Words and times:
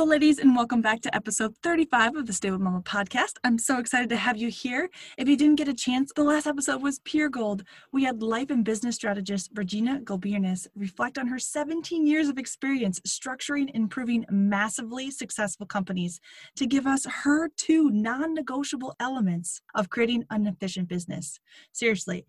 Hello, 0.00 0.12
ladies, 0.12 0.38
and 0.38 0.56
welcome 0.56 0.80
back 0.80 1.02
to 1.02 1.14
episode 1.14 1.54
35 1.62 2.16
of 2.16 2.26
the 2.26 2.32
Stable 2.32 2.58
Mama 2.58 2.80
podcast. 2.80 3.34
I'm 3.44 3.58
so 3.58 3.78
excited 3.78 4.08
to 4.08 4.16
have 4.16 4.38
you 4.38 4.48
here. 4.48 4.88
If 5.18 5.28
you 5.28 5.36
didn't 5.36 5.56
get 5.56 5.68
a 5.68 5.74
chance, 5.74 6.10
the 6.16 6.24
last 6.24 6.46
episode 6.46 6.80
was 6.80 7.00
pure 7.00 7.28
gold. 7.28 7.64
We 7.92 8.04
had 8.04 8.22
life 8.22 8.48
and 8.48 8.64
business 8.64 8.94
strategist 8.94 9.50
Virginia 9.52 10.00
Gulbiernes 10.02 10.68
reflect 10.74 11.18
on 11.18 11.26
her 11.26 11.38
17 11.38 12.06
years 12.06 12.28
of 12.28 12.38
experience 12.38 12.98
structuring 13.00 13.66
and 13.66 13.76
improving 13.76 14.24
massively 14.30 15.10
successful 15.10 15.66
companies 15.66 16.18
to 16.56 16.66
give 16.66 16.86
us 16.86 17.04
her 17.04 17.50
two 17.58 17.90
non 17.90 18.32
negotiable 18.32 18.96
elements 19.00 19.60
of 19.74 19.90
creating 19.90 20.24
an 20.30 20.46
efficient 20.46 20.88
business. 20.88 21.40
Seriously, 21.72 22.24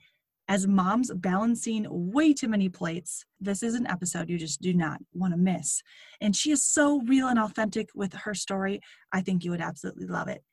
as 0.47 0.67
moms 0.67 1.11
balancing 1.13 1.85
way 1.89 2.33
too 2.33 2.47
many 2.47 2.69
plates, 2.69 3.25
this 3.39 3.63
is 3.63 3.75
an 3.75 3.87
episode 3.87 4.29
you 4.29 4.37
just 4.37 4.61
do 4.61 4.73
not 4.73 4.99
want 5.13 5.33
to 5.33 5.37
miss. 5.37 5.81
And 6.19 6.35
she 6.35 6.51
is 6.51 6.63
so 6.63 7.01
real 7.01 7.27
and 7.27 7.39
authentic 7.39 7.89
with 7.95 8.13
her 8.13 8.33
story. 8.33 8.81
I 9.11 9.21
think 9.21 9.43
you 9.43 9.51
would 9.51 9.61
absolutely 9.61 10.07
love 10.07 10.27
it. 10.27 10.43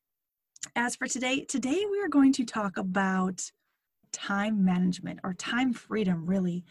As 0.77 0.97
for 0.97 1.06
today, 1.06 1.45
today 1.45 1.84
we 1.91 2.00
are 2.00 2.08
going 2.08 2.33
to 2.34 2.45
talk 2.45 2.77
about 2.77 3.42
time 4.12 4.64
management 4.64 5.20
or 5.25 5.34
time 5.34 5.72
freedom, 5.72 6.27
really. 6.27 6.64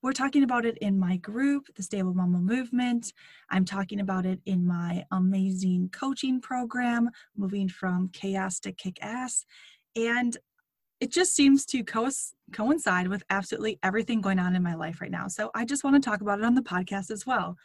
We're 0.00 0.12
talking 0.12 0.44
about 0.44 0.64
it 0.64 0.78
in 0.78 0.98
my 0.98 1.16
group, 1.16 1.66
the 1.74 1.82
Stable 1.82 2.14
Mama 2.14 2.38
Movement. 2.38 3.12
I'm 3.50 3.64
talking 3.64 3.98
about 3.98 4.26
it 4.26 4.40
in 4.46 4.64
my 4.64 5.04
amazing 5.10 5.90
coaching 5.92 6.40
program, 6.40 7.10
moving 7.36 7.68
from 7.68 8.10
chaos 8.12 8.60
to 8.60 8.72
kick 8.72 8.98
ass. 9.02 9.44
And 9.96 10.36
it 11.00 11.12
just 11.12 11.34
seems 11.34 11.64
to 11.66 11.84
co- 11.84 12.10
coincide 12.52 13.08
with 13.08 13.22
absolutely 13.30 13.78
everything 13.82 14.20
going 14.20 14.38
on 14.38 14.56
in 14.56 14.62
my 14.62 14.74
life 14.74 15.00
right 15.00 15.10
now. 15.10 15.28
So 15.28 15.50
I 15.54 15.64
just 15.64 15.84
want 15.84 16.02
to 16.02 16.10
talk 16.10 16.20
about 16.20 16.40
it 16.40 16.44
on 16.44 16.54
the 16.54 16.62
podcast 16.62 17.10
as 17.10 17.26
well. 17.26 17.56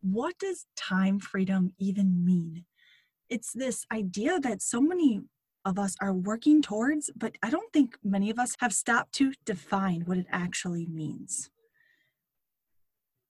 What 0.00 0.38
does 0.38 0.66
time 0.76 1.18
freedom 1.20 1.72
even 1.78 2.24
mean? 2.24 2.64
It's 3.28 3.52
this 3.52 3.84
idea 3.92 4.40
that 4.40 4.62
so 4.62 4.80
many 4.80 5.20
of 5.64 5.78
us 5.78 5.94
are 6.00 6.14
working 6.14 6.62
towards, 6.62 7.10
but 7.14 7.36
I 7.42 7.50
don't 7.50 7.72
think 7.72 7.96
many 8.02 8.30
of 8.30 8.38
us 8.38 8.56
have 8.60 8.72
stopped 8.72 9.12
to 9.14 9.32
define 9.44 10.02
what 10.02 10.18
it 10.18 10.26
actually 10.30 10.86
means. 10.86 11.50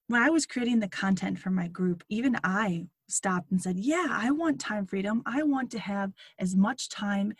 When 0.07 0.23
I 0.23 0.31
was 0.31 0.47
creating 0.47 0.81
the 0.81 0.89
content 0.89 1.39
for 1.39 1.51
my 1.51 1.69
group, 1.69 2.03
even 2.09 2.39
I 2.45 2.87
stopped 3.09 3.51
and 3.51 3.61
said, 3.61 3.79
Yeah, 3.79 4.07
I 4.11 4.31
want 4.31 4.61
time 4.61 4.87
freedom. 4.87 5.23
I 5.27 5.43
want 5.43 5.71
to 5.73 5.79
have 5.79 6.13
as 6.39 6.55
much 6.55 6.89
time 6.89 7.35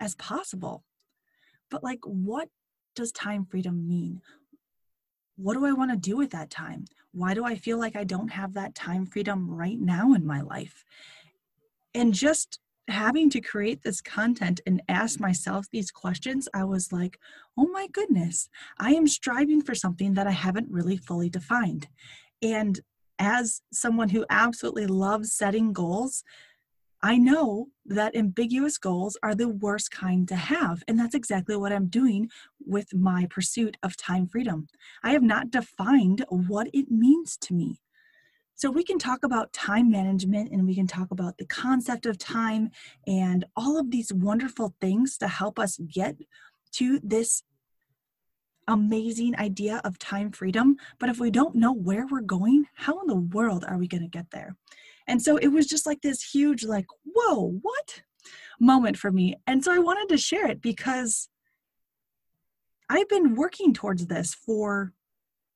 as 0.00 0.14
possible. 0.16 0.82
But, 1.72 1.82
like, 1.82 2.00
what 2.04 2.48
does 2.94 3.10
time 3.12 3.46
freedom 3.46 3.88
mean? 3.88 4.20
What 5.36 5.54
do 5.54 5.64
I 5.64 5.72
want 5.72 5.90
to 5.90 5.96
do 5.96 6.18
with 6.18 6.30
that 6.32 6.50
time? 6.50 6.84
Why 7.12 7.32
do 7.32 7.44
I 7.46 7.56
feel 7.56 7.78
like 7.78 7.96
I 7.96 8.04
don't 8.04 8.28
have 8.28 8.52
that 8.52 8.74
time 8.74 9.06
freedom 9.06 9.50
right 9.50 9.80
now 9.80 10.12
in 10.12 10.26
my 10.26 10.42
life? 10.42 10.84
And 11.94 12.12
just 12.12 12.60
having 12.88 13.30
to 13.30 13.40
create 13.40 13.82
this 13.82 14.02
content 14.02 14.60
and 14.66 14.82
ask 14.86 15.18
myself 15.18 15.66
these 15.72 15.90
questions, 15.90 16.46
I 16.52 16.64
was 16.64 16.92
like, 16.92 17.18
oh 17.56 17.68
my 17.68 17.86
goodness, 17.90 18.50
I 18.78 18.92
am 18.92 19.06
striving 19.06 19.62
for 19.62 19.74
something 19.74 20.12
that 20.12 20.26
I 20.26 20.32
haven't 20.32 20.70
really 20.70 20.98
fully 20.98 21.30
defined. 21.30 21.88
And 22.42 22.80
as 23.18 23.62
someone 23.72 24.10
who 24.10 24.26
absolutely 24.28 24.86
loves 24.86 25.32
setting 25.32 25.72
goals, 25.72 26.22
I 27.02 27.18
know 27.18 27.68
that 27.86 28.14
ambiguous 28.14 28.78
goals 28.78 29.18
are 29.22 29.34
the 29.34 29.48
worst 29.48 29.90
kind 29.90 30.28
to 30.28 30.36
have. 30.36 30.84
And 30.86 30.98
that's 30.98 31.16
exactly 31.16 31.56
what 31.56 31.72
I'm 31.72 31.86
doing 31.86 32.30
with 32.64 32.94
my 32.94 33.26
pursuit 33.28 33.76
of 33.82 33.96
time 33.96 34.28
freedom. 34.28 34.68
I 35.02 35.10
have 35.10 35.22
not 35.22 35.50
defined 35.50 36.24
what 36.28 36.68
it 36.72 36.90
means 36.90 37.36
to 37.38 37.54
me. 37.54 37.80
So 38.54 38.70
we 38.70 38.84
can 38.84 38.98
talk 38.98 39.24
about 39.24 39.52
time 39.52 39.90
management 39.90 40.52
and 40.52 40.64
we 40.64 40.76
can 40.76 40.86
talk 40.86 41.10
about 41.10 41.38
the 41.38 41.46
concept 41.46 42.06
of 42.06 42.18
time 42.18 42.70
and 43.08 43.44
all 43.56 43.80
of 43.80 43.90
these 43.90 44.12
wonderful 44.12 44.74
things 44.80 45.18
to 45.18 45.26
help 45.26 45.58
us 45.58 45.78
get 45.78 46.16
to 46.74 47.00
this 47.02 47.42
amazing 48.68 49.36
idea 49.36 49.80
of 49.84 49.98
time 49.98 50.30
freedom. 50.30 50.76
But 51.00 51.08
if 51.08 51.18
we 51.18 51.32
don't 51.32 51.56
know 51.56 51.72
where 51.72 52.06
we're 52.06 52.20
going, 52.20 52.66
how 52.74 53.00
in 53.00 53.08
the 53.08 53.16
world 53.16 53.64
are 53.66 53.78
we 53.78 53.88
going 53.88 54.04
to 54.04 54.08
get 54.08 54.30
there? 54.30 54.54
And 55.06 55.22
so 55.22 55.36
it 55.36 55.48
was 55.48 55.66
just 55.66 55.86
like 55.86 56.02
this 56.02 56.22
huge, 56.22 56.64
like, 56.64 56.86
whoa, 57.04 57.58
what 57.62 58.02
moment 58.60 58.96
for 58.96 59.10
me. 59.10 59.36
And 59.46 59.62
so 59.62 59.72
I 59.72 59.78
wanted 59.78 60.08
to 60.10 60.18
share 60.18 60.46
it 60.48 60.62
because 60.62 61.28
I've 62.88 63.08
been 63.08 63.34
working 63.34 63.72
towards 63.72 64.06
this 64.06 64.34
for 64.34 64.92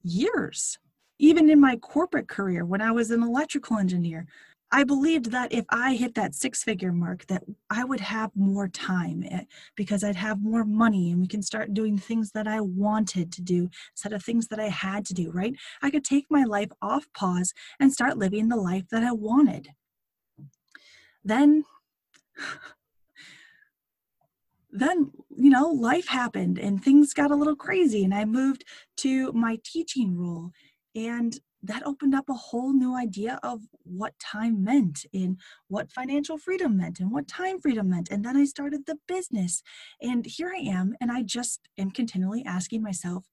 years. 0.03 0.79
Even 1.19 1.49
in 1.49 1.61
my 1.61 1.77
corporate 1.77 2.29
career, 2.29 2.65
when 2.65 2.83
I 2.83 2.91
was 2.91 3.11
an 3.11 3.23
electrical 3.23 3.79
engineer, 3.79 4.27
I 4.73 4.83
believed 4.83 5.31
that 5.31 5.53
if 5.53 5.65
I 5.71 5.95
hit 5.95 6.15
that 6.17 6.35
six 6.35 6.65
figure 6.65 6.93
mark 6.93 7.27
that 7.27 7.45
I 7.71 7.85
would 7.85 8.01
have 8.01 8.33
more 8.35 8.67
time 8.69 9.25
eh, 9.31 9.45
because 9.77 10.03
I'd 10.03 10.17
have 10.17 10.43
more 10.43 10.65
money 10.65 11.13
and 11.13 11.21
we 11.21 11.29
can 11.29 11.43
start 11.43 11.73
doing 11.73 11.97
things 11.97 12.33
that 12.33 12.49
I 12.49 12.61
wanted 12.61 13.31
to 13.33 13.43
do 13.43 13.69
instead 13.93 14.13
of 14.13 14.25
things 14.25 14.49
that 14.49 14.59
I 14.59 14.69
had 14.69 15.07
to 15.07 15.15
do, 15.15 15.31
right? 15.31 15.55
I 15.83 15.91
could 15.91 16.05
take 16.05 16.27
my 16.31 16.43
life 16.43 16.71
off 16.83 17.07
pause 17.15 17.55
and 17.79 17.93
start 17.93 18.19
living 18.19 18.49
the 18.49 18.57
life 18.57 18.89
that 18.91 19.05
I 19.05 19.13
wanted. 19.13 19.69
Then 21.25 21.65
then 24.73 25.11
you 25.35 25.49
know 25.49 25.69
life 25.69 26.09
happened 26.09 26.59
and 26.59 26.83
things 26.85 27.15
got 27.15 27.31
a 27.31 27.37
little 27.37 27.57
crazy 27.57 28.05
and 28.05 28.13
i 28.13 28.27
moved 28.27 28.63
to 28.97 29.33
my 29.33 29.59
teaching 29.65 30.19
role 30.19 30.51
and 30.95 31.39
that 31.67 31.87
opened 31.87 32.15
up 32.15 32.29
a 32.29 32.35
whole 32.35 32.73
new 32.73 32.95
idea 32.97 33.39
of 33.43 33.63
what 33.83 34.19
time 34.19 34.63
meant 34.63 35.05
and 35.13 35.39
what 35.69 35.93
financial 35.93 36.39
freedom 36.39 36.77
meant 36.77 37.01
and 37.01 37.11
what 37.11 37.29
time 37.29 37.61
freedom 37.61 37.91
meant. 37.91 38.11
And 38.11 38.25
then 38.25 38.37
I 38.37 38.45
started 38.45 38.87
the 38.87 38.99
business. 39.07 39.63
And 40.01 40.27
here 40.27 40.53
I 40.55 40.61
am, 40.61 40.95
and 41.01 41.11
I 41.11 41.23
just 41.23 41.69
am 41.79 41.91
continually 41.91 42.45
asking 42.45 42.83
myself, 42.83 43.25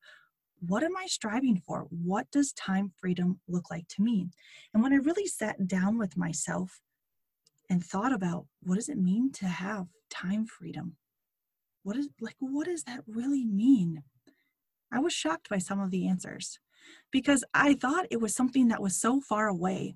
what 0.59 0.83
am 0.83 0.95
I 0.95 1.07
striving 1.07 1.57
for? 1.57 1.87
What 1.89 2.31
does 2.31 2.53
time 2.53 2.91
freedom 2.97 3.39
look 3.47 3.69
like 3.69 3.87
to 3.89 4.01
me? 4.01 4.29
And 4.73 4.81
when 4.81 4.93
I 4.93 4.97
really 4.97 5.27
sat 5.27 5.67
down 5.67 5.97
with 5.97 6.15
myself 6.15 6.81
and 7.69 7.83
thought 7.83 8.13
about 8.13 8.45
what 8.61 8.75
does 8.75 8.89
it 8.89 8.97
mean 8.97 9.31
to 9.33 9.45
have 9.45 9.87
time 10.09 10.45
freedom? 10.45 10.95
What 11.83 11.97
is 11.97 12.07
like 12.21 12.35
what 12.39 12.67
does 12.67 12.83
that 12.83 13.01
really 13.07 13.43
mean? 13.43 14.03
I 14.91 14.99
was 14.99 15.11
shocked 15.11 15.49
by 15.49 15.57
some 15.57 15.81
of 15.81 15.91
the 15.91 16.07
answers 16.07 16.59
because 17.11 17.43
I 17.53 17.73
thought 17.75 18.07
it 18.11 18.21
was 18.21 18.35
something 18.35 18.67
that 18.69 18.81
was 18.81 18.95
so 18.95 19.21
far 19.21 19.47
away. 19.47 19.95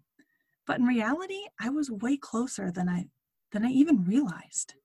But 0.66 0.80
in 0.80 0.86
reality, 0.86 1.42
I 1.60 1.70
was 1.70 1.90
way 1.90 2.18
closer 2.18 2.72
than 2.72 2.90
I 2.90 3.08
than 3.52 3.66
I 3.66 3.70
even 3.70 4.04
realized. 4.04 4.76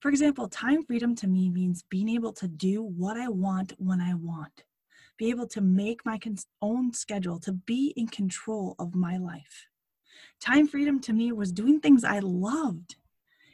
For 0.00 0.08
example, 0.08 0.48
time 0.48 0.82
freedom 0.84 1.14
to 1.16 1.28
me 1.28 1.48
means 1.48 1.84
being 1.88 2.08
able 2.08 2.32
to 2.34 2.48
do 2.48 2.82
what 2.82 3.16
I 3.16 3.28
want 3.28 3.72
when 3.78 4.00
I 4.00 4.14
want, 4.14 4.64
be 5.16 5.30
able 5.30 5.46
to 5.48 5.60
make 5.60 6.04
my 6.04 6.18
own 6.60 6.92
schedule, 6.92 7.38
to 7.40 7.52
be 7.52 7.94
in 7.96 8.08
control 8.08 8.74
of 8.78 8.94
my 8.94 9.16
life. 9.16 9.68
Time 10.40 10.66
freedom 10.66 11.00
to 11.02 11.12
me 11.12 11.30
was 11.32 11.52
doing 11.52 11.80
things 11.80 12.02
I 12.04 12.18
loved 12.18 12.96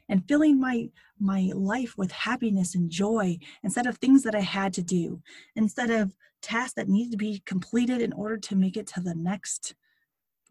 and 0.08 0.26
filling 0.28 0.60
my 0.60 0.88
my 1.19 1.50
life 1.55 1.96
with 1.99 2.12
happiness 2.12 2.75
and 2.75 2.90
joy 2.90 3.38
instead 3.62 3.87
of 3.87 3.99
things 3.99 4.22
that 4.22 4.34
I 4.34 4.40
had 4.40 4.72
to 4.75 4.82
do, 4.82 5.22
instead 5.56 5.90
of 5.90 6.14
tasks 6.43 6.75
that 6.75 6.88
needed 6.88 7.12
to 7.12 7.16
be 7.19 7.43
completed 7.46 8.00
in 8.00 8.12
order 8.12 8.37
to 8.37 8.56
make 8.56 8.76
it 8.76 8.87
to 8.88 9.00
the 9.00 9.14
next 9.14 9.75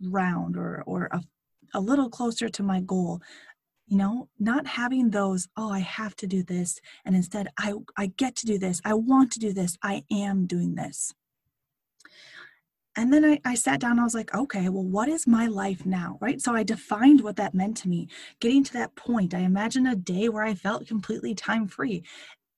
round 0.01 0.57
or 0.57 0.83
or 0.85 1.07
a, 1.11 1.21
a 1.73 1.79
little 1.79 2.09
closer 2.09 2.49
to 2.49 2.63
my 2.63 2.81
goal. 2.81 3.21
you 3.87 3.97
know 3.97 4.27
not 4.39 4.67
having 4.67 5.09
those 5.09 5.47
oh 5.57 5.71
i 5.71 5.79
have 5.79 6.15
to 6.15 6.27
do 6.27 6.43
this 6.43 6.79
and 7.05 7.15
instead 7.15 7.47
i 7.57 7.73
i 7.97 8.07
get 8.17 8.35
to 8.35 8.45
do 8.45 8.57
this. 8.59 8.81
I 8.85 8.93
want 8.93 9.31
to 9.33 9.39
do 9.39 9.53
this. 9.53 9.77
I 9.83 10.03
am 10.11 10.45
doing 10.47 10.75
this 10.75 11.13
and 12.97 13.13
then 13.13 13.23
I, 13.23 13.39
I 13.45 13.55
sat 13.55 13.79
down 13.79 13.99
i 13.99 14.03
was 14.03 14.15
like 14.15 14.33
okay 14.33 14.67
well 14.69 14.83
what 14.83 15.07
is 15.07 15.25
my 15.27 15.47
life 15.47 15.85
now 15.85 16.17
right 16.19 16.41
so 16.41 16.53
i 16.53 16.63
defined 16.63 17.21
what 17.21 17.37
that 17.37 17.53
meant 17.53 17.77
to 17.77 17.89
me 17.89 18.09
getting 18.41 18.63
to 18.65 18.73
that 18.73 18.95
point 18.95 19.33
i 19.33 19.39
imagined 19.39 19.87
a 19.87 19.95
day 19.95 20.27
where 20.27 20.43
i 20.43 20.53
felt 20.53 20.87
completely 20.87 21.33
time 21.33 21.67
free 21.67 22.03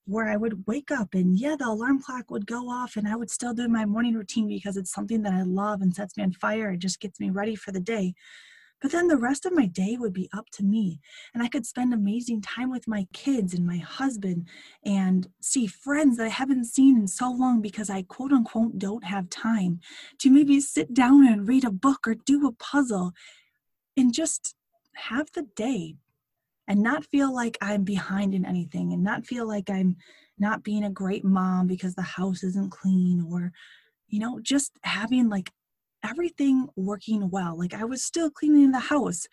where 0.09 0.27
I 0.27 0.37
would 0.37 0.65
wake 0.65 0.89
up 0.89 1.13
and 1.13 1.37
yeah, 1.37 1.55
the 1.57 1.67
alarm 1.67 2.01
clock 2.01 2.31
would 2.31 2.47
go 2.47 2.67
off 2.67 2.97
and 2.97 3.07
I 3.07 3.15
would 3.15 3.29
still 3.29 3.53
do 3.53 3.67
my 3.67 3.85
morning 3.85 4.15
routine 4.15 4.47
because 4.47 4.75
it's 4.75 4.91
something 4.91 5.21
that 5.21 5.33
I 5.33 5.43
love 5.43 5.81
and 5.81 5.93
sets 5.95 6.17
me 6.17 6.23
on 6.23 6.33
fire. 6.33 6.71
It 6.71 6.79
just 6.79 6.99
gets 6.99 7.19
me 7.19 7.29
ready 7.29 7.55
for 7.55 7.71
the 7.71 7.79
day. 7.79 8.15
But 8.81 8.91
then 8.91 9.07
the 9.07 9.17
rest 9.17 9.45
of 9.45 9.53
my 9.53 9.65
day 9.65 9.97
would 9.97 10.13
be 10.13 10.29
up 10.33 10.49
to 10.53 10.63
me. 10.63 10.99
And 11.33 11.43
I 11.43 11.47
could 11.47 11.65
spend 11.65 11.93
amazing 11.93 12.41
time 12.41 12.69
with 12.69 12.87
my 12.87 13.07
kids 13.13 13.53
and 13.53 13.65
my 13.65 13.77
husband 13.77 14.47
and 14.83 15.27
see 15.41 15.67
friends 15.67 16.17
that 16.17 16.25
I 16.25 16.29
haven't 16.29 16.65
seen 16.65 16.97
in 16.97 17.07
so 17.07 17.29
long 17.29 17.61
because 17.61 17.89
I 17.89 18.03
quote 18.03 18.31
unquote 18.31 18.79
don't 18.79 19.03
have 19.03 19.29
time 19.29 19.79
to 20.19 20.29
maybe 20.29 20.59
sit 20.59 20.93
down 20.93 21.27
and 21.27 21.47
read 21.47 21.65
a 21.65 21.71
book 21.71 22.07
or 22.07 22.15
do 22.15 22.47
a 22.47 22.53
puzzle 22.53 23.13
and 23.97 24.13
just 24.13 24.55
have 24.95 25.29
the 25.33 25.43
day 25.55 25.95
and 26.67 26.81
not 26.81 27.03
feel 27.05 27.33
like 27.33 27.57
I'm 27.61 27.83
behind 27.83 28.33
in 28.33 28.45
anything 28.45 28.93
and 28.93 29.03
not 29.03 29.25
feel 29.25 29.47
like 29.47 29.69
I'm 29.69 29.97
not 30.37 30.63
being 30.63 30.83
a 30.83 30.89
great 30.89 31.25
mom 31.25 31.67
because 31.67 31.95
the 31.95 32.01
house 32.01 32.43
isn't 32.43 32.71
clean 32.71 33.25
or 33.29 33.51
you 34.07 34.19
know 34.19 34.39
just 34.41 34.71
having 34.83 35.29
like 35.29 35.51
everything 36.03 36.67
working 36.75 37.29
well. 37.29 37.57
Like 37.57 37.73
I 37.73 37.85
was 37.85 38.03
still 38.03 38.29
cleaning 38.29 38.71
the 38.71 38.79
house, 38.79 39.27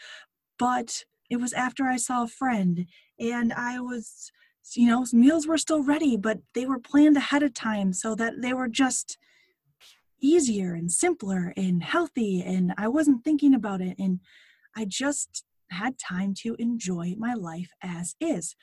but 0.58 1.04
it 1.30 1.36
was 1.36 1.52
after 1.52 1.84
I 1.84 1.96
saw 1.96 2.24
a 2.24 2.28
friend 2.28 2.86
and 3.18 3.52
I 3.52 3.80
was, 3.80 4.30
you 4.74 4.86
know, 4.86 5.04
meals 5.12 5.46
were 5.46 5.58
still 5.58 5.82
ready, 5.82 6.16
but 6.16 6.38
they 6.54 6.66
were 6.66 6.78
planned 6.78 7.16
ahead 7.16 7.42
of 7.42 7.54
time 7.54 7.92
so 7.92 8.14
that 8.14 8.42
they 8.42 8.52
were 8.52 8.68
just 8.68 9.18
easier 10.20 10.74
and 10.74 10.90
simpler 10.90 11.52
and 11.56 11.82
healthy. 11.82 12.42
And 12.42 12.72
I 12.76 12.88
wasn't 12.88 13.24
thinking 13.24 13.54
about 13.54 13.80
it. 13.80 13.96
And 13.98 14.20
I 14.76 14.84
just 14.84 15.44
had 15.70 15.98
time 15.98 16.34
to 16.42 16.54
enjoy 16.58 17.14
my 17.18 17.34
life 17.34 17.70
as 17.82 18.14
is. 18.20 18.54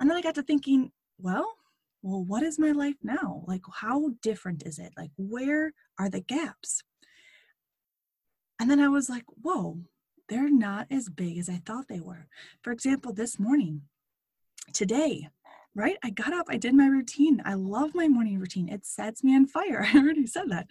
And 0.00 0.08
then 0.08 0.16
I 0.16 0.22
got 0.22 0.34
to 0.36 0.42
thinking, 0.42 0.92
well, 1.18 1.54
well, 2.02 2.22
what 2.22 2.42
is 2.42 2.58
my 2.58 2.72
life 2.72 2.96
now? 3.02 3.44
Like, 3.46 3.62
how 3.72 4.10
different 4.20 4.62
is 4.66 4.78
it? 4.78 4.92
Like, 4.96 5.10
where 5.16 5.72
are 5.98 6.10
the 6.10 6.20
gaps? 6.20 6.82
And 8.60 8.70
then 8.70 8.80
I 8.80 8.88
was 8.88 9.08
like, 9.08 9.24
whoa, 9.42 9.78
they're 10.28 10.50
not 10.50 10.86
as 10.90 11.08
big 11.08 11.38
as 11.38 11.48
I 11.48 11.60
thought 11.64 11.88
they 11.88 12.00
were. 12.00 12.26
For 12.62 12.72
example, 12.72 13.12
this 13.12 13.38
morning, 13.38 13.82
today, 14.72 15.28
right? 15.74 15.96
I 16.04 16.10
got 16.10 16.32
up, 16.32 16.46
I 16.48 16.56
did 16.56 16.74
my 16.74 16.86
routine. 16.86 17.42
I 17.44 17.54
love 17.54 17.94
my 17.94 18.06
morning 18.06 18.38
routine. 18.38 18.68
It 18.68 18.86
sets 18.86 19.24
me 19.24 19.34
on 19.34 19.46
fire. 19.46 19.84
I 19.94 19.98
already 19.98 20.26
said 20.26 20.50
that. 20.50 20.68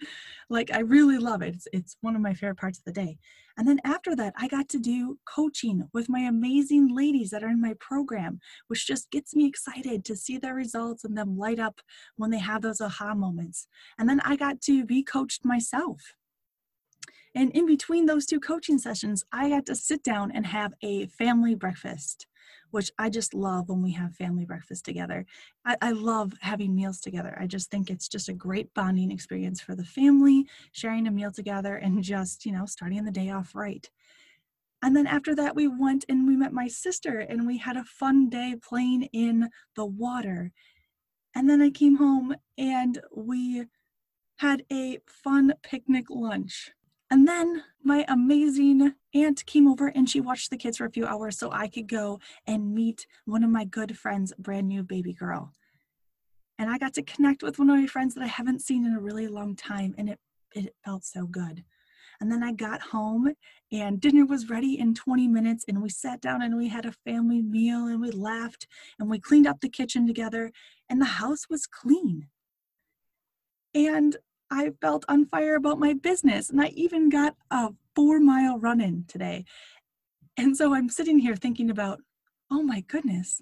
Like, 0.48 0.70
I 0.72 0.80
really 0.80 1.18
love 1.18 1.42
it. 1.42 1.54
It's, 1.54 1.68
it's 1.72 1.96
one 2.00 2.16
of 2.16 2.22
my 2.22 2.32
favorite 2.32 2.56
parts 2.56 2.78
of 2.78 2.84
the 2.84 2.92
day. 2.92 3.18
And 3.56 3.68
then 3.68 3.80
after 3.84 4.16
that, 4.16 4.34
I 4.36 4.48
got 4.48 4.68
to 4.70 4.78
do 4.78 5.18
coaching 5.32 5.88
with 5.92 6.08
my 6.08 6.20
amazing 6.20 6.92
ladies 6.92 7.30
that 7.30 7.44
are 7.44 7.50
in 7.50 7.60
my 7.60 7.74
program, 7.78 8.40
which 8.66 8.86
just 8.86 9.10
gets 9.10 9.36
me 9.36 9.46
excited 9.46 10.04
to 10.06 10.16
see 10.16 10.38
their 10.38 10.54
results 10.54 11.04
and 11.04 11.16
them 11.16 11.38
light 11.38 11.60
up 11.60 11.80
when 12.16 12.30
they 12.30 12.38
have 12.38 12.62
those 12.62 12.80
aha 12.80 13.14
moments. 13.14 13.68
And 13.98 14.08
then 14.08 14.20
I 14.20 14.36
got 14.36 14.60
to 14.62 14.84
be 14.84 15.04
coached 15.04 15.44
myself 15.44 16.14
and 17.34 17.50
in 17.50 17.66
between 17.66 18.06
those 18.06 18.26
two 18.26 18.38
coaching 18.38 18.78
sessions, 18.78 19.24
I 19.32 19.48
got 19.48 19.66
to 19.66 19.74
sit 19.74 20.04
down 20.04 20.30
and 20.30 20.46
have 20.46 20.74
a 20.82 21.06
family 21.06 21.56
breakfast, 21.56 22.26
which 22.70 22.92
I 22.98 23.10
just 23.10 23.34
love 23.34 23.68
when 23.68 23.82
we 23.82 23.92
have 23.92 24.14
family 24.14 24.44
breakfast 24.44 24.84
together. 24.84 25.26
I, 25.64 25.76
I, 25.82 25.90
love 25.90 26.34
having 26.42 26.76
meals 26.76 27.00
together. 27.00 27.36
I 27.40 27.46
just 27.48 27.70
think 27.70 27.90
it's 27.90 28.08
just 28.08 28.28
a 28.28 28.34
great 28.34 28.72
bonding 28.72 29.10
experience 29.10 29.60
for 29.60 29.74
the 29.74 29.84
family, 29.84 30.46
sharing 30.70 31.08
a 31.08 31.10
meal 31.10 31.32
together 31.32 31.74
and 31.76 32.04
just, 32.04 32.46
you 32.46 32.52
know, 32.52 32.66
starting 32.66 33.04
the 33.04 33.10
day 33.10 33.30
off 33.30 33.54
right. 33.54 33.88
And 34.82 34.94
then 34.94 35.06
after 35.06 35.34
that, 35.34 35.56
we 35.56 35.66
went 35.66 36.04
and 36.08 36.28
we 36.28 36.36
met 36.36 36.52
my 36.52 36.68
sister 36.68 37.18
and 37.18 37.46
we 37.46 37.58
had 37.58 37.76
a 37.76 37.84
fun 37.84 38.28
day 38.28 38.54
playing 38.62 39.04
in 39.12 39.48
the 39.74 39.86
water. 39.86 40.52
And 41.34 41.50
then 41.50 41.62
I 41.62 41.70
came 41.70 41.96
home 41.96 42.36
and 42.58 43.00
we 43.10 43.64
had 44.36 44.64
a 44.70 44.98
fun 45.06 45.54
picnic 45.62 46.06
lunch. 46.10 46.70
And 47.10 47.28
then 47.28 47.62
my 47.82 48.04
amazing 48.08 48.94
aunt 49.14 49.46
came 49.46 49.68
over 49.68 49.88
and 49.88 50.08
she 50.08 50.20
watched 50.20 50.50
the 50.50 50.56
kids 50.56 50.78
for 50.78 50.86
a 50.86 50.90
few 50.90 51.06
hours 51.06 51.38
so 51.38 51.50
I 51.52 51.68
could 51.68 51.86
go 51.86 52.18
and 52.46 52.74
meet 52.74 53.06
one 53.24 53.44
of 53.44 53.50
my 53.50 53.64
good 53.64 53.96
friends' 53.98 54.32
brand 54.38 54.68
new 54.68 54.82
baby 54.82 55.12
girl. 55.12 55.52
And 56.58 56.70
I 56.70 56.78
got 56.78 56.94
to 56.94 57.02
connect 57.02 57.42
with 57.42 57.58
one 57.58 57.70
of 57.70 57.78
my 57.78 57.86
friends 57.86 58.14
that 58.14 58.22
I 58.22 58.28
haven't 58.28 58.62
seen 58.62 58.84
in 58.86 58.94
a 58.94 59.00
really 59.00 59.26
long 59.26 59.56
time, 59.56 59.94
and 59.98 60.08
it, 60.08 60.20
it 60.54 60.74
felt 60.84 61.04
so 61.04 61.26
good. 61.26 61.64
And 62.20 62.30
then 62.30 62.44
I 62.44 62.52
got 62.52 62.80
home 62.80 63.34
and 63.72 64.00
dinner 64.00 64.24
was 64.24 64.48
ready 64.48 64.78
in 64.78 64.94
20 64.94 65.26
minutes, 65.26 65.64
and 65.66 65.82
we 65.82 65.88
sat 65.88 66.20
down 66.20 66.42
and 66.42 66.56
we 66.56 66.68
had 66.68 66.86
a 66.86 66.92
family 66.92 67.42
meal 67.42 67.86
and 67.86 68.00
we 68.00 68.12
laughed 68.12 68.68
and 68.98 69.10
we 69.10 69.18
cleaned 69.18 69.48
up 69.48 69.60
the 69.60 69.68
kitchen 69.68 70.06
together, 70.06 70.52
and 70.88 71.00
the 71.00 71.06
house 71.06 71.48
was 71.50 71.66
clean. 71.66 72.28
And 73.74 74.16
I 74.50 74.70
felt 74.80 75.04
on 75.08 75.26
fire 75.26 75.56
about 75.56 75.78
my 75.78 75.94
business. 75.94 76.50
And 76.50 76.60
I 76.60 76.68
even 76.68 77.08
got 77.08 77.34
a 77.50 77.70
four 77.94 78.20
mile 78.20 78.58
run 78.58 78.80
in 78.80 79.04
today. 79.08 79.44
And 80.36 80.56
so 80.56 80.74
I'm 80.74 80.88
sitting 80.88 81.18
here 81.18 81.36
thinking 81.36 81.70
about, 81.70 82.00
oh 82.50 82.62
my 82.62 82.80
goodness, 82.80 83.40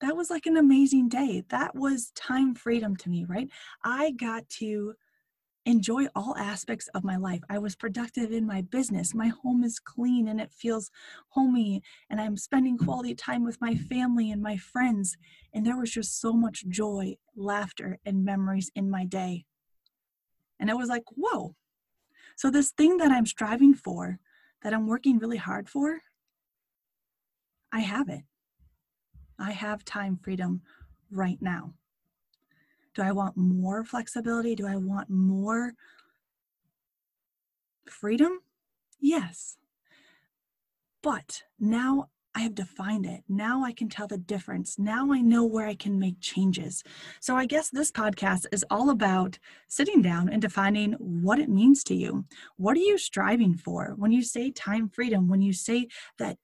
that 0.00 0.16
was 0.16 0.30
like 0.30 0.46
an 0.46 0.56
amazing 0.56 1.08
day. 1.08 1.42
That 1.48 1.74
was 1.74 2.12
time 2.12 2.54
freedom 2.54 2.96
to 2.96 3.10
me, 3.10 3.24
right? 3.28 3.48
I 3.84 4.12
got 4.12 4.48
to 4.60 4.94
enjoy 5.66 6.06
all 6.14 6.34
aspects 6.38 6.88
of 6.94 7.04
my 7.04 7.16
life. 7.16 7.42
I 7.50 7.58
was 7.58 7.76
productive 7.76 8.32
in 8.32 8.46
my 8.46 8.62
business. 8.62 9.14
My 9.14 9.28
home 9.28 9.64
is 9.64 9.78
clean 9.78 10.28
and 10.28 10.40
it 10.40 10.52
feels 10.52 10.90
homey. 11.30 11.82
And 12.08 12.20
I'm 12.20 12.36
spending 12.38 12.78
quality 12.78 13.14
time 13.14 13.44
with 13.44 13.60
my 13.60 13.74
family 13.74 14.30
and 14.30 14.40
my 14.42 14.56
friends. 14.56 15.16
And 15.52 15.66
there 15.66 15.76
was 15.76 15.90
just 15.90 16.20
so 16.20 16.32
much 16.32 16.66
joy, 16.68 17.16
laughter, 17.36 17.98
and 18.06 18.24
memories 18.24 18.70
in 18.74 18.88
my 18.88 19.04
day. 19.04 19.44
And 20.60 20.70
it 20.70 20.76
was 20.76 20.88
like, 20.88 21.04
whoa. 21.16 21.54
So, 22.36 22.50
this 22.50 22.70
thing 22.70 22.98
that 22.98 23.10
I'm 23.10 23.26
striving 23.26 23.74
for, 23.74 24.18
that 24.62 24.72
I'm 24.72 24.86
working 24.86 25.18
really 25.18 25.36
hard 25.36 25.68
for, 25.68 26.00
I 27.72 27.80
have 27.80 28.08
it. 28.08 28.22
I 29.38 29.52
have 29.52 29.84
time 29.84 30.18
freedom 30.22 30.62
right 31.10 31.38
now. 31.40 31.74
Do 32.94 33.02
I 33.02 33.12
want 33.12 33.36
more 33.36 33.84
flexibility? 33.84 34.54
Do 34.54 34.66
I 34.66 34.76
want 34.76 35.08
more 35.08 35.74
freedom? 37.86 38.40
Yes. 39.00 39.56
But 41.02 41.42
now 41.60 42.08
I 42.34 42.40
have 42.40 42.54
defined 42.54 43.06
it. 43.06 43.24
Now 43.28 43.64
I 43.64 43.72
can 43.72 43.88
tell 43.88 44.06
the 44.06 44.18
difference. 44.18 44.78
Now 44.78 45.12
I 45.12 45.20
know 45.20 45.44
where 45.44 45.66
I 45.66 45.74
can 45.74 45.98
make 45.98 46.20
changes. 46.20 46.84
So 47.20 47.36
I 47.36 47.46
guess 47.46 47.70
this 47.70 47.90
podcast 47.90 48.46
is 48.52 48.64
all 48.70 48.90
about 48.90 49.38
sitting 49.68 50.02
down 50.02 50.28
and 50.28 50.40
defining 50.40 50.92
what 50.92 51.38
it 51.38 51.48
means 51.48 51.82
to 51.84 51.94
you. 51.94 52.24
What 52.56 52.76
are 52.76 52.80
you 52.80 52.98
striving 52.98 53.54
for? 53.54 53.94
When 53.96 54.12
you 54.12 54.22
say 54.22 54.50
time 54.50 54.88
freedom, 54.88 55.28
when 55.28 55.42
you 55.42 55.52
say 55.52 55.88
that 56.18 56.36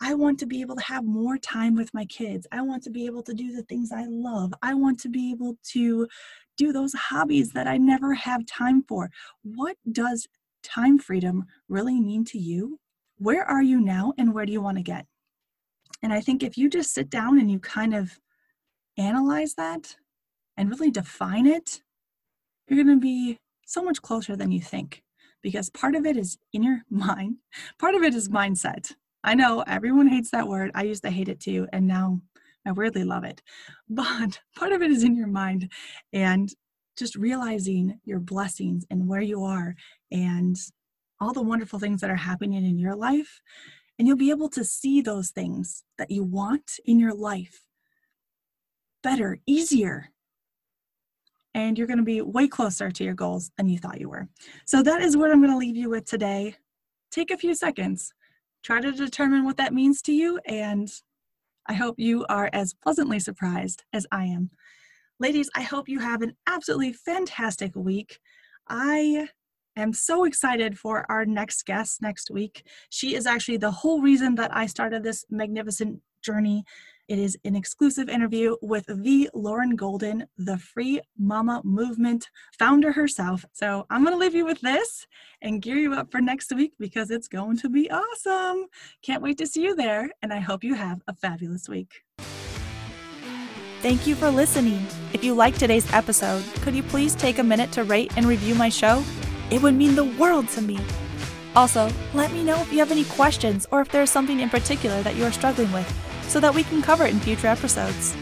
I 0.00 0.14
want 0.14 0.40
to 0.40 0.46
be 0.46 0.60
able 0.62 0.74
to 0.74 0.82
have 0.82 1.04
more 1.04 1.38
time 1.38 1.76
with 1.76 1.94
my 1.94 2.04
kids. 2.06 2.44
I 2.50 2.60
want 2.62 2.82
to 2.84 2.90
be 2.90 3.06
able 3.06 3.22
to 3.22 3.32
do 3.32 3.54
the 3.54 3.62
things 3.62 3.92
I 3.92 4.04
love. 4.08 4.52
I 4.60 4.74
want 4.74 4.98
to 5.00 5.08
be 5.08 5.30
able 5.30 5.56
to 5.74 6.08
do 6.56 6.72
those 6.72 6.92
hobbies 6.92 7.52
that 7.52 7.68
I 7.68 7.76
never 7.76 8.12
have 8.14 8.44
time 8.46 8.82
for. 8.88 9.10
What 9.42 9.76
does 9.92 10.26
time 10.64 10.98
freedom 10.98 11.44
really 11.68 12.00
mean 12.00 12.24
to 12.26 12.38
you? 12.38 12.80
Where 13.18 13.44
are 13.44 13.62
you 13.62 13.80
now 13.80 14.12
and 14.18 14.34
where 14.34 14.44
do 14.44 14.52
you 14.52 14.60
want 14.60 14.78
to 14.78 14.82
get? 14.82 15.06
And 16.02 16.12
I 16.12 16.20
think 16.20 16.42
if 16.42 16.56
you 16.58 16.68
just 16.68 16.92
sit 16.92 17.10
down 17.10 17.38
and 17.38 17.50
you 17.50 17.58
kind 17.58 17.94
of 17.94 18.18
analyze 18.98 19.54
that 19.54 19.96
and 20.56 20.70
really 20.70 20.90
define 20.90 21.46
it, 21.46 21.82
you're 22.68 22.82
going 22.82 22.96
to 22.96 23.00
be 23.00 23.38
so 23.66 23.82
much 23.82 24.02
closer 24.02 24.36
than 24.36 24.52
you 24.52 24.60
think 24.60 25.02
because 25.42 25.70
part 25.70 25.94
of 25.94 26.06
it 26.06 26.16
is 26.16 26.38
inner 26.52 26.84
mind, 26.90 27.36
part 27.78 27.94
of 27.94 28.02
it 28.02 28.14
is 28.14 28.28
mindset. 28.28 28.92
I 29.24 29.34
know 29.34 29.62
everyone 29.66 30.08
hates 30.08 30.30
that 30.30 30.48
word. 30.48 30.72
I 30.74 30.82
used 30.82 31.04
to 31.04 31.10
hate 31.10 31.28
it 31.28 31.38
too, 31.40 31.68
and 31.72 31.86
now 31.86 32.20
I 32.66 32.72
weirdly 32.72 33.04
love 33.04 33.24
it. 33.24 33.42
But 33.88 34.40
part 34.56 34.72
of 34.72 34.82
it 34.82 34.90
is 34.90 35.04
in 35.04 35.14
your 35.14 35.26
mind 35.26 35.70
and 36.12 36.52
just 36.96 37.14
realizing 37.16 37.98
your 38.04 38.20
blessings 38.20 38.84
and 38.90 39.06
where 39.06 39.20
you 39.20 39.44
are 39.44 39.74
and 40.10 40.56
all 41.20 41.32
the 41.32 41.42
wonderful 41.42 41.78
things 41.78 42.00
that 42.00 42.10
are 42.10 42.16
happening 42.16 42.64
in 42.64 42.78
your 42.78 42.96
life 42.96 43.40
and 43.98 44.08
you'll 44.08 44.16
be 44.16 44.30
able 44.30 44.48
to 44.50 44.64
see 44.64 45.00
those 45.00 45.30
things 45.30 45.84
that 45.98 46.10
you 46.10 46.22
want 46.24 46.78
in 46.84 46.98
your 46.98 47.14
life 47.14 47.62
better, 49.02 49.38
easier. 49.46 50.08
And 51.54 51.76
you're 51.76 51.86
going 51.86 51.98
to 51.98 52.04
be 52.04 52.22
way 52.22 52.48
closer 52.48 52.90
to 52.90 53.04
your 53.04 53.14
goals 53.14 53.50
than 53.58 53.68
you 53.68 53.78
thought 53.78 54.00
you 54.00 54.08
were. 54.08 54.28
So, 54.64 54.82
that 54.82 55.02
is 55.02 55.16
what 55.16 55.30
I'm 55.30 55.40
going 55.40 55.50
to 55.50 55.58
leave 55.58 55.76
you 55.76 55.90
with 55.90 56.06
today. 56.06 56.56
Take 57.10 57.30
a 57.30 57.36
few 57.36 57.54
seconds, 57.54 58.12
try 58.62 58.80
to 58.80 58.90
determine 58.90 59.44
what 59.44 59.58
that 59.58 59.74
means 59.74 60.00
to 60.02 60.12
you, 60.12 60.40
and 60.46 60.90
I 61.66 61.74
hope 61.74 61.98
you 61.98 62.24
are 62.28 62.48
as 62.54 62.72
pleasantly 62.72 63.18
surprised 63.18 63.84
as 63.92 64.06
I 64.10 64.24
am. 64.24 64.50
Ladies, 65.20 65.50
I 65.54 65.62
hope 65.62 65.88
you 65.88 65.98
have 66.00 66.22
an 66.22 66.34
absolutely 66.46 66.94
fantastic 66.94 67.76
week. 67.76 68.18
I 68.68 69.28
am 69.80 69.92
so 69.92 70.24
excited 70.24 70.78
for 70.78 71.06
our 71.10 71.24
next 71.24 71.64
guest 71.64 72.02
next 72.02 72.30
week. 72.30 72.64
She 72.90 73.14
is 73.14 73.26
actually 73.26 73.58
the 73.58 73.70
whole 73.70 74.02
reason 74.02 74.34
that 74.36 74.54
I 74.54 74.66
started 74.66 75.02
this 75.02 75.24
magnificent 75.30 76.00
journey. 76.22 76.64
It 77.08 77.18
is 77.18 77.36
an 77.44 77.56
exclusive 77.56 78.08
interview 78.08 78.56
with 78.62 78.86
the 78.86 79.28
Lauren 79.34 79.76
Golden, 79.76 80.26
the 80.38 80.56
Free 80.56 81.00
Mama 81.18 81.60
Movement 81.64 82.30
founder 82.58 82.92
herself. 82.92 83.44
So 83.52 83.86
I'm 83.90 84.04
going 84.04 84.14
to 84.14 84.18
leave 84.18 84.34
you 84.34 84.44
with 84.44 84.60
this 84.60 85.06
and 85.42 85.60
gear 85.60 85.76
you 85.76 85.94
up 85.94 86.12
for 86.12 86.20
next 86.20 86.54
week 86.54 86.72
because 86.78 87.10
it's 87.10 87.28
going 87.28 87.58
to 87.58 87.68
be 87.68 87.90
awesome. 87.90 88.66
Can't 89.02 89.22
wait 89.22 89.36
to 89.38 89.46
see 89.46 89.62
you 89.62 89.74
there, 89.74 90.10
and 90.22 90.32
I 90.32 90.40
hope 90.40 90.64
you 90.64 90.74
have 90.74 91.02
a 91.08 91.14
fabulous 91.14 91.68
week. 91.68 92.02
Thank 93.82 94.06
you 94.06 94.14
for 94.14 94.30
listening. 94.30 94.86
If 95.12 95.24
you 95.24 95.34
liked 95.34 95.58
today's 95.58 95.92
episode, 95.92 96.44
could 96.62 96.74
you 96.74 96.84
please 96.84 97.16
take 97.16 97.40
a 97.40 97.42
minute 97.42 97.72
to 97.72 97.82
rate 97.82 98.12
and 98.16 98.26
review 98.26 98.54
my 98.54 98.68
show? 98.68 99.02
It 99.52 99.60
would 99.60 99.74
mean 99.74 99.94
the 99.94 100.04
world 100.04 100.48
to 100.48 100.62
me. 100.62 100.78
Also, 101.54 101.90
let 102.14 102.32
me 102.32 102.42
know 102.42 102.58
if 102.62 102.72
you 102.72 102.78
have 102.78 102.90
any 102.90 103.04
questions 103.04 103.68
or 103.70 103.82
if 103.82 103.90
there 103.90 104.02
is 104.02 104.10
something 104.10 104.40
in 104.40 104.48
particular 104.48 105.02
that 105.02 105.14
you 105.14 105.24
are 105.24 105.30
struggling 105.30 105.70
with 105.72 105.86
so 106.26 106.40
that 106.40 106.54
we 106.54 106.64
can 106.64 106.80
cover 106.80 107.04
it 107.04 107.12
in 107.12 107.20
future 107.20 107.48
episodes. 107.48 108.16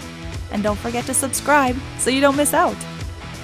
And 0.50 0.64
don't 0.64 0.78
forget 0.78 1.06
to 1.06 1.14
subscribe 1.14 1.76
so 1.99 2.10
you 2.10 2.20
don't 2.20 2.37
miss 2.37 2.52
out. 2.52 2.76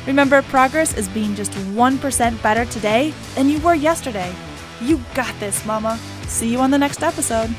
Remember, 0.05 0.43
progress 0.43 0.97
is 0.97 1.09
being 1.09 1.37
just 1.37 1.53
1% 1.53 2.43
better 2.43 2.65
today 2.65 3.15
than 3.37 3.49
you 3.49 3.61
were 3.61 3.75
yesterday. 3.75 4.35
You 4.83 5.01
got 5.15 5.39
this, 5.39 5.65
Mama. 5.65 5.97
See 6.27 6.51
you 6.51 6.59
on 6.59 6.73
the 6.73 6.79
next 6.79 7.05
episode. 7.05 7.55